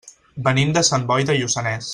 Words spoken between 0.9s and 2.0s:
Boi de Lluçanès.